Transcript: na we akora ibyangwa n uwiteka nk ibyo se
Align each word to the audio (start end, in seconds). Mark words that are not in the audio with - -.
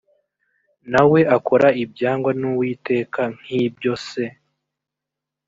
na 0.91 1.01
we 1.09 1.19
akora 1.35 1.67
ibyangwa 1.83 2.31
n 2.39 2.43
uwiteka 2.51 3.21
nk 3.39 3.45
ibyo 3.63 3.93
se 4.07 4.25